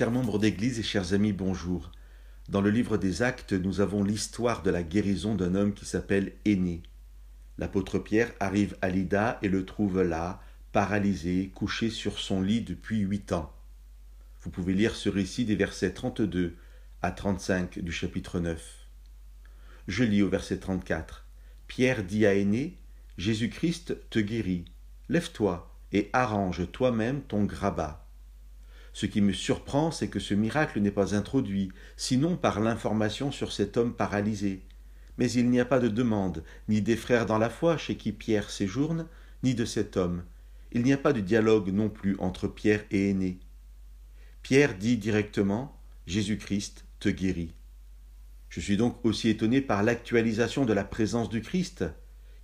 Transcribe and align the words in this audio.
Chers 0.00 0.10
membres 0.10 0.38
d'Église 0.38 0.78
et 0.78 0.82
chers 0.82 1.12
amis, 1.12 1.34
bonjour. 1.34 1.92
Dans 2.48 2.62
le 2.62 2.70
livre 2.70 2.96
des 2.96 3.20
Actes, 3.20 3.52
nous 3.52 3.82
avons 3.82 4.02
l'histoire 4.02 4.62
de 4.62 4.70
la 4.70 4.82
guérison 4.82 5.34
d'un 5.34 5.54
homme 5.54 5.74
qui 5.74 5.84
s'appelle 5.84 6.32
Aîné. 6.46 6.82
L'apôtre 7.58 7.98
Pierre 7.98 8.32
arrive 8.40 8.78
à 8.80 8.88
Lydda 8.88 9.38
et 9.42 9.50
le 9.50 9.66
trouve 9.66 10.00
là, 10.00 10.40
paralysé, 10.72 11.50
couché 11.54 11.90
sur 11.90 12.18
son 12.18 12.40
lit 12.40 12.62
depuis 12.62 13.00
huit 13.00 13.32
ans. 13.32 13.52
Vous 14.40 14.48
pouvez 14.48 14.72
lire 14.72 14.94
ce 14.94 15.10
récit 15.10 15.44
des 15.44 15.54
versets 15.54 15.92
32 15.92 16.56
à 17.02 17.12
35 17.12 17.80
du 17.80 17.92
chapitre 17.92 18.40
9. 18.40 18.86
Je 19.86 20.04
lis 20.04 20.22
au 20.22 20.30
verset 20.30 20.60
34. 20.60 21.26
Pierre 21.66 22.04
dit 22.04 22.24
à 22.24 22.32
Aîné 22.32 22.78
Jésus-Christ 23.18 24.08
te 24.08 24.18
guérit. 24.18 24.64
Lève-toi 25.10 25.70
et 25.92 26.08
arrange 26.14 26.72
toi-même 26.72 27.20
ton 27.20 27.44
grabat. 27.44 28.09
Ce 28.92 29.06
qui 29.06 29.20
me 29.20 29.32
surprend, 29.32 29.90
c'est 29.90 30.08
que 30.08 30.20
ce 30.20 30.34
miracle 30.34 30.80
n'est 30.80 30.90
pas 30.90 31.14
introduit, 31.14 31.70
sinon 31.96 32.36
par 32.36 32.60
l'information 32.60 33.30
sur 33.30 33.52
cet 33.52 33.76
homme 33.76 33.94
paralysé. 33.94 34.62
Mais 35.18 35.30
il 35.30 35.50
n'y 35.50 35.60
a 35.60 35.64
pas 35.64 35.78
de 35.78 35.88
demande, 35.88 36.42
ni 36.68 36.82
des 36.82 36.96
frères 36.96 37.26
dans 37.26 37.38
la 37.38 37.50
foi 37.50 37.76
chez 37.76 37.96
qui 37.96 38.12
Pierre 38.12 38.50
séjourne, 38.50 39.06
ni 39.42 39.54
de 39.54 39.64
cet 39.64 39.96
homme. 39.96 40.24
Il 40.72 40.82
n'y 40.82 40.92
a 40.92 40.98
pas 40.98 41.12
de 41.12 41.20
dialogue 41.20 41.70
non 41.70 41.88
plus 41.88 42.16
entre 42.18 42.48
Pierre 42.48 42.84
et 42.90 43.10
Aîné. 43.10 43.38
Pierre 44.42 44.76
dit 44.76 44.96
directement 44.96 45.76
Jésus-Christ 46.06 46.84
te 46.98 47.08
guérit. 47.08 47.54
Je 48.48 48.60
suis 48.60 48.76
donc 48.76 49.04
aussi 49.04 49.28
étonné 49.28 49.60
par 49.60 49.82
l'actualisation 49.82 50.64
de 50.64 50.72
la 50.72 50.84
présence 50.84 51.28
du 51.28 51.40
Christ, 51.40 51.84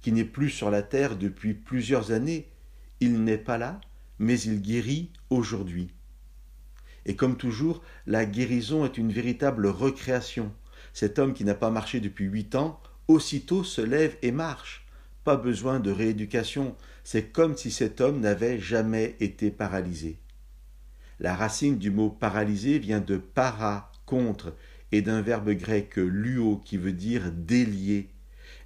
qui 0.00 0.12
n'est 0.12 0.24
plus 0.24 0.50
sur 0.50 0.70
la 0.70 0.82
terre 0.82 1.16
depuis 1.16 1.54
plusieurs 1.54 2.12
années. 2.12 2.48
Il 3.00 3.24
n'est 3.24 3.38
pas 3.38 3.58
là, 3.58 3.80
mais 4.18 4.38
il 4.40 4.62
guérit 4.62 5.10
aujourd'hui. 5.30 5.88
Et 7.06 7.14
comme 7.14 7.36
toujours, 7.36 7.82
la 8.06 8.26
guérison 8.26 8.84
est 8.84 8.98
une 8.98 9.12
véritable 9.12 9.68
recréation. 9.68 10.52
Cet 10.92 11.18
homme 11.18 11.34
qui 11.34 11.44
n'a 11.44 11.54
pas 11.54 11.70
marché 11.70 12.00
depuis 12.00 12.26
huit 12.26 12.56
ans, 12.56 12.80
aussitôt 13.06 13.62
se 13.64 13.80
lève 13.80 14.16
et 14.22 14.32
marche. 14.32 14.86
Pas 15.22 15.36
besoin 15.36 15.78
de 15.78 15.92
rééducation, 15.92 16.76
c'est 17.04 17.32
comme 17.32 17.56
si 17.56 17.70
cet 17.70 18.00
homme 18.00 18.20
n'avait 18.20 18.58
jamais 18.58 19.16
été 19.20 19.52
paralysé. 19.52 20.18
La 21.20 21.36
racine 21.36 21.78
du 21.78 21.90
mot 21.90 22.10
paralysé 22.10 22.78
vient 22.78 23.00
de 23.00 23.16
para, 23.16 23.92
contre, 24.04 24.54
et 24.90 25.00
d'un 25.00 25.22
verbe 25.22 25.50
grec 25.50 25.96
luo 25.96 26.60
qui 26.64 26.76
veut 26.76 26.92
dire 26.92 27.30
délier. 27.32 28.10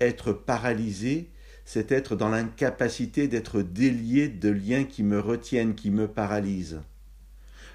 Être 0.00 0.32
paralysé, 0.32 1.30
c'est 1.64 1.92
être 1.92 2.16
dans 2.16 2.30
l'incapacité 2.30 3.28
d'être 3.28 3.62
délié 3.62 4.28
de 4.28 4.48
liens 4.48 4.84
qui 4.84 5.02
me 5.02 5.20
retiennent, 5.20 5.74
qui 5.74 5.90
me 5.90 6.08
paralysent. 6.08 6.80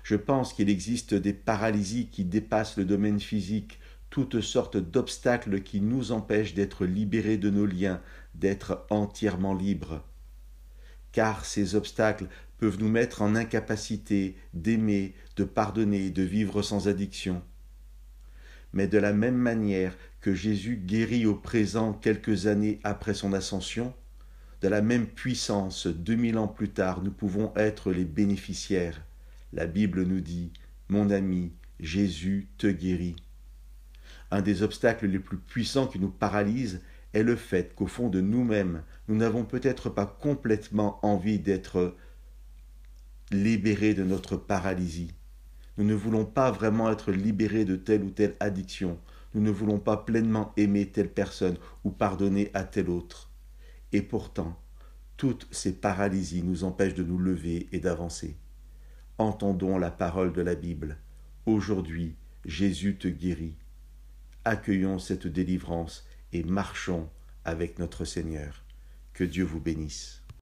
Je 0.07 0.15
pense 0.15 0.53
qu'il 0.53 0.69
existe 0.69 1.13
des 1.13 1.33
paralysies 1.33 2.07
qui 2.07 2.23
dépassent 2.23 2.77
le 2.77 2.85
domaine 2.85 3.19
physique, 3.19 3.77
toutes 4.09 4.39
sortes 4.39 4.77
d'obstacles 4.77 5.61
qui 5.63 5.81
nous 5.81 6.13
empêchent 6.13 6.53
d'être 6.53 6.85
libérés 6.85 7.35
de 7.35 7.49
nos 7.49 7.65
liens, 7.65 8.01
d'être 8.33 8.85
entièrement 8.89 9.53
libres. 9.53 10.01
Car 11.11 11.43
ces 11.43 11.75
obstacles 11.75 12.27
peuvent 12.57 12.79
nous 12.79 12.87
mettre 12.87 13.21
en 13.21 13.35
incapacité 13.35 14.37
d'aimer, 14.53 15.13
de 15.35 15.43
pardonner, 15.43 16.09
de 16.09 16.23
vivre 16.23 16.61
sans 16.61 16.87
addiction. 16.87 17.43
Mais 18.71 18.87
de 18.87 18.99
la 18.99 19.11
même 19.11 19.35
manière 19.35 19.93
que 20.21 20.33
Jésus 20.33 20.77
guérit 20.77 21.25
au 21.25 21.35
présent 21.35 21.91
quelques 21.91 22.47
années 22.47 22.79
après 22.85 23.13
son 23.13 23.33
ascension, 23.33 23.93
de 24.61 24.69
la 24.69 24.81
même 24.81 25.05
puissance 25.05 25.85
deux 25.85 26.15
mille 26.15 26.37
ans 26.37 26.47
plus 26.47 26.69
tard, 26.69 27.03
nous 27.03 27.11
pouvons 27.11 27.51
être 27.57 27.91
les 27.91 28.05
bénéficiaires 28.05 29.03
la 29.53 29.65
Bible 29.65 30.03
nous 30.03 30.19
dit 30.19 30.51
Mon 30.89 31.09
ami, 31.09 31.53
Jésus 31.79 32.49
te 32.57 32.67
guérit. 32.67 33.15
Un 34.29 34.41
des 34.41 34.61
obstacles 34.61 35.07
les 35.07 35.19
plus 35.19 35.37
puissants 35.37 35.87
qui 35.87 35.99
nous 35.99 36.09
paralysent 36.09 36.81
est 37.13 37.23
le 37.23 37.35
fait 37.35 37.73
qu'au 37.73 37.87
fond 37.87 38.09
de 38.09 38.19
nous-mêmes, 38.19 38.83
nous 39.07 39.15
n'avons 39.15 39.45
peut-être 39.45 39.89
pas 39.89 40.05
complètement 40.05 40.99
envie 41.01 41.39
d'être 41.39 41.95
libérés 43.31 43.93
de 43.93 44.03
notre 44.03 44.35
paralysie. 44.35 45.13
Nous 45.77 45.85
ne 45.85 45.93
voulons 45.93 46.25
pas 46.25 46.51
vraiment 46.51 46.91
être 46.91 47.11
libérés 47.11 47.65
de 47.65 47.75
telle 47.75 48.03
ou 48.03 48.09
telle 48.09 48.35
addiction. 48.39 48.99
Nous 49.33 49.41
ne 49.41 49.51
voulons 49.51 49.79
pas 49.79 49.97
pleinement 49.97 50.51
aimer 50.57 50.89
telle 50.89 51.11
personne 51.11 51.57
ou 51.83 51.91
pardonner 51.91 52.51
à 52.53 52.63
telle 52.63 52.89
autre. 52.89 53.31
Et 53.93 54.01
pourtant, 54.01 54.59
toutes 55.15 55.47
ces 55.51 55.73
paralysies 55.73 56.43
nous 56.43 56.63
empêchent 56.63 56.95
de 56.95 57.03
nous 57.03 57.19
lever 57.19 57.69
et 57.71 57.79
d'avancer 57.79 58.37
entendons 59.17 59.77
la 59.77 59.91
parole 59.91 60.33
de 60.33 60.41
la 60.41 60.55
Bible. 60.55 60.97
Aujourd'hui, 61.45 62.15
Jésus 62.45 62.97
te 62.97 63.07
guérit. 63.07 63.57
Accueillons 64.45 64.99
cette 64.99 65.27
délivrance 65.27 66.05
et 66.33 66.43
marchons 66.43 67.09
avec 67.43 67.79
notre 67.79 68.05
Seigneur. 68.05 68.63
Que 69.13 69.23
Dieu 69.23 69.43
vous 69.43 69.59
bénisse. 69.59 70.23